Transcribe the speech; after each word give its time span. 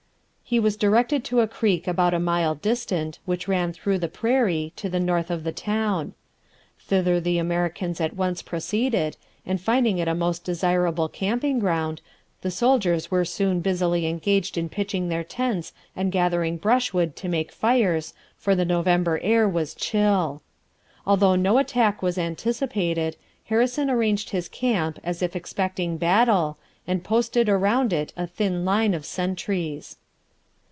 He 0.51 0.59
was 0.59 0.75
directed 0.75 1.23
to 1.23 1.39
a 1.39 1.47
creek 1.47 1.87
about 1.87 2.13
a 2.13 2.19
mile 2.19 2.55
distant 2.55 3.19
which 3.23 3.47
ran 3.47 3.71
through 3.71 3.99
the 3.99 4.09
prairie 4.09 4.73
to 4.75 4.89
the 4.89 4.99
north 4.99 5.31
of 5.31 5.45
the 5.45 5.53
town. 5.53 6.13
Thither 6.77 7.21
the 7.21 7.37
Americans 7.37 8.01
at 8.01 8.17
once 8.17 8.41
proceeded, 8.41 9.15
and 9.45 9.61
finding 9.61 9.97
it 9.97 10.09
a 10.09 10.13
most 10.13 10.43
desirable 10.43 11.07
camping 11.07 11.57
ground, 11.59 12.01
the 12.41 12.51
soldiers 12.51 13.09
were 13.09 13.23
soon 13.23 13.61
busily 13.61 14.05
engaged 14.05 14.57
in 14.57 14.67
pitching 14.67 15.07
their 15.07 15.23
tents 15.23 15.71
and 15.95 16.11
gathering 16.11 16.57
brushwood 16.57 17.15
to 17.15 17.29
make 17.29 17.53
fires, 17.53 18.13
for 18.35 18.53
the 18.53 18.65
November 18.65 19.21
air 19.23 19.47
was 19.47 19.73
chill. 19.73 20.41
Although 21.07 21.35
no 21.37 21.59
attack 21.59 22.01
was 22.01 22.17
anticipated, 22.17 23.15
Harrison 23.45 23.89
arranged 23.89 24.31
his 24.31 24.49
camp 24.49 24.99
as 25.01 25.21
if 25.21 25.33
expecting 25.33 25.95
battle, 25.95 26.57
and 26.85 27.05
posted 27.05 27.47
around 27.47 27.93
it 27.93 28.11
a 28.17 28.27
thin 28.27 28.65
line 28.65 28.93
of 28.93 29.05
sentries. 29.05 29.95